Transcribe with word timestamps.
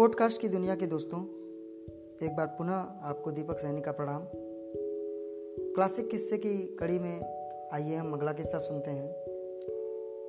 Podcast 0.00 0.40
की 0.40 0.48
दुनिया 0.48 0.74
के 0.74 0.86
दोस्तों, 0.86 1.18
एक 2.26 2.36
बार 2.36 2.46
पुनः 2.46 2.72
आपको 3.02 3.30
दीपक 3.30 3.58
सैनी 3.58 3.80
का 3.80 3.92
प्रणाम। 3.92 4.22
क्लासिक 5.74 6.08
किस्से 6.08 6.38
की 6.38 6.76
कड़ी 6.80 6.98
में 6.98 7.20
आइए 7.72 7.96
हम 7.96 8.12
अगला 8.12 8.32
किस्सा 8.32 8.58
सुनते 8.58 8.90
हैं। 8.90 9.12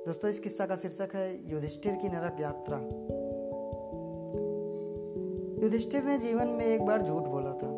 दोस्तों, 0.06 0.30
इस 0.30 0.38
किस्सा 0.38 0.66
का 0.66 0.76
शीर्षक 0.76 1.08
है 1.14 1.52
युधिष्ठिर 1.52 1.96
की 1.96 2.08
नरक 2.08 2.36
यात्रा। 2.40 2.78
युधिष्ठिर 5.62 6.04
ने 6.04 6.18
जीवन 6.18 6.46
में 6.46 6.66
एक 6.66 6.86
बार 6.86 7.02
झूठ 7.02 7.22
बोला 7.22 7.52
था। 7.52 7.70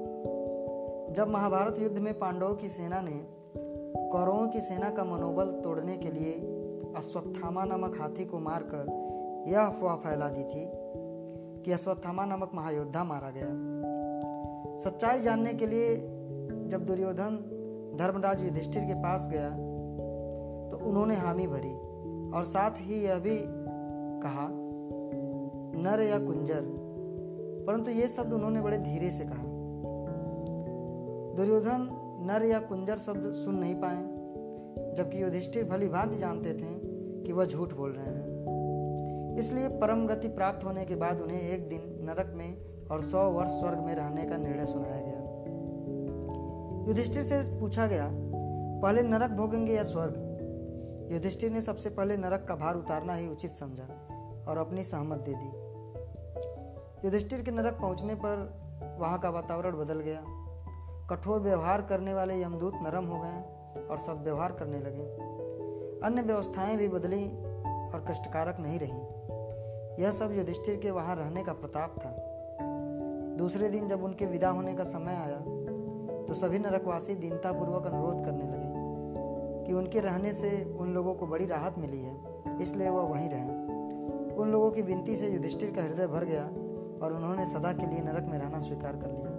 जब 1.12 1.28
महाभारत 1.28 1.78
युद्ध 1.78 1.98
में 1.98 2.18
पांडवों 2.18 2.54
की 2.54 2.68
सेना 2.68 3.00
ने 3.00 3.26
कौरवों 4.10 4.48
की 4.48 4.60
सेना 4.60 4.90
का 4.90 5.04
मनोबल 5.04 5.60
तोड़ने 5.60 5.96
के 5.96 6.10
लिए 6.10 6.32
अश्वत्थामा 6.96 7.64
नामक 7.64 7.96
हाथी 8.00 8.24
को 8.24 8.38
मारकर 8.38 9.04
यह 9.48 9.60
अफवाह 9.60 9.96
फैला 9.96 10.28
दी 10.28 10.44
थी 10.44 10.83
कि 11.64 11.72
अश्वत्थामा 11.72 12.24
नामक 12.24 12.50
महायोद्धा 12.54 13.04
मारा 13.04 13.30
गया। 13.30 13.48
सच्चाई 14.78 15.20
जानने 15.20 15.52
के 15.54 15.66
लिए 15.66 15.96
जब 16.68 16.84
दुर्योधन 16.86 17.36
धर्मराज 17.98 18.44
युधिष्ठिर 18.44 18.84
के 18.84 18.94
पास 18.94 19.28
गया 19.32 19.50
तो 20.70 20.76
उन्होंने 20.88 21.16
हामी 21.16 21.46
भरी 21.46 21.74
और 22.36 22.44
साथ 22.44 22.80
ही 22.80 22.94
यह 22.94 23.18
भी 23.18 23.36
कहा, 24.20 24.48
नर 25.82 26.00
या 26.00 26.18
कुंजर। 26.18 26.62
परंतु 27.66 27.90
ये 27.90 28.08
शब्द 28.08 28.32
उन्होंने 28.32 28.60
बड़े 28.60 28.78
धीरे 28.78 29.10
से 29.10 29.24
कहा। 29.24 29.42
दुर्योधन 31.36 31.86
नर 32.30 32.44
या 32.44 32.58
कुंजर 32.60 32.96
शब्द 32.96 33.32
सुन 33.32 33.54
नहीं 33.54 33.74
पाए, 33.74 34.02
जबकि 34.94 35.22
युधिष्ठिर 35.22 35.64
भली 35.64 35.88
भांति 35.88 36.18
जानते 36.18 36.54
थे 36.54 36.74
कि 37.24 37.32
वह 37.32 37.44
झूठ 37.44 37.74
बोल 37.74 37.92
रहे 37.92 38.06
हैं। 38.06 38.33
इसलिए 39.38 39.68
परम 39.68 40.06
गति 40.06 40.28
प्राप्त 40.28 40.64
होने 40.64 40.84
के 40.84 40.96
बाद 40.96 41.20
उन्हें 41.20 41.40
एक 41.40 41.68
दिन 41.68 41.80
नरक 41.84 42.32
में 42.36 42.64
और 42.90 43.00
सौ 43.00 43.30
वर्ष 43.30 43.50
स्वर्ग 43.50 43.78
में 43.78 43.94
रहने 43.94 44.24
का 44.24 44.36
निर्णय 44.36 44.66
सुनाया 44.66 45.00
गया। 45.00 45.20
युधिष्ठिर 46.88 47.22
से 47.22 47.60
पूछा 47.60 47.86
गया, 47.86 48.10
पहले 48.82 49.02
नरक 49.02 49.30
भोगेंगे 49.30 49.74
या 49.74 49.82
स्वर्ग? 49.82 50.20
युधिष्ठिर 51.12 51.50
ने 51.50 51.60
सबसे 51.60 51.90
पहले 51.90 52.16
नरक 52.16 52.46
का 52.48 52.54
भार 52.54 52.74
उतारना 52.74 53.14
ही 53.14 53.28
उचित 53.28 53.50
समझा 53.50 53.84
और 54.48 54.58
अपनी 54.58 54.84
सहमत 54.84 55.18
दे 55.18 55.34
दी। 55.36 55.64
युधिष्ठिर 57.04 57.42
के 57.42 57.50
नरक 57.50 57.78
पहुँचने 57.80 58.14
पर 58.14 58.60
वहाँ 59.00 59.18
का 59.18 59.30
वातावरण 59.30 59.76
बदल 59.76 60.00
गया। 60.00 60.24
कठोर 61.10 61.40
व्यवहार 61.40 61.82
करने 61.82 62.14
वाले 62.14 62.42
यमदूत 62.42 62.74
नरम 62.74 63.04
हो 63.04 63.20
गए 63.20 63.42
और 63.86 63.98
सदव्यवहार 63.98 64.52
करने 64.52 64.78
लगे। 64.78 65.02
अन्य 66.06 66.22
व्यवस्थाएँ 66.22 66.76
भी 66.76 66.88
बदली 66.88 67.24
और 67.64 68.04
कष्टकारक 68.10 68.56
नहीं 68.60 68.78
रही। 68.78 69.13
यह 70.00 70.10
सब 70.10 70.32
युधिष्ठिर 70.32 70.76
के 70.76 70.90
वहाँ 70.90 71.16
रहने 71.16 71.42
का 71.42 71.52
प्रताप 71.52 71.94
था। 71.98 72.14
दूसरे 73.38 73.68
दिन 73.68 73.88
जब 73.88 74.02
उनके 74.04 74.26
विदा 74.26 74.50
होने 74.50 74.74
का 74.74 74.84
समय 74.84 75.14
आया 75.14 75.38
तो 76.26 76.34
सभी 76.34 76.58
नरकवासी 76.58 77.14
दीनतापूर्वक 77.14 77.86
अनुरोध 77.86 78.24
करने 78.24 78.44
लगे 78.44 78.72
कि 79.66 79.72
उनके 79.72 80.00
रहने 80.00 80.32
से 80.32 80.50
उन 80.80 80.92
लोगों 80.94 81.14
को 81.14 81.26
बड़ी 81.26 81.46
राहत 81.46 81.78
मिली 81.78 82.00
है, 82.00 82.14
इसलिए 82.62 82.88
वह 82.90 83.02
वहीं 83.02 83.28
रहे। 83.28 84.34
उन 84.34 84.50
लोगों 84.50 84.70
की 84.70 84.82
विनती 84.82 85.16
से 85.16 85.28
युधिष्ठिर 85.28 85.70
का 85.70 85.82
हृदय 85.82 86.06
भर 86.06 86.24
गया 86.24 86.44
और 87.02 87.12
उन्होंने 87.12 87.46
सदा 87.46 87.72
के 87.72 87.86
लिए 87.86 88.02
नरक 88.02 88.24
में 88.24 88.38
रहना 88.38 88.58
स्वीकार 88.58 88.96
कर 88.96 89.10
लिया। 89.10 89.30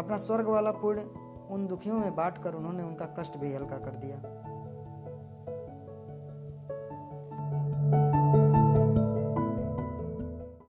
अपना 0.00 0.16
स्वर्ग 0.16 0.48
वाला 0.48 0.70
पुण्य 0.72 1.02
उन 1.50 1.66
दुखियों 1.66 1.98
में 1.98 2.14
बांट 2.16 2.38
कर 2.38 2.54
उन्होंने 2.54 2.82
उनका 2.82 3.06
कष्ट 3.18 3.38
भी 3.38 3.54
हल्का 3.54 3.78
कर 3.78 3.96
दिया। 3.96 4.16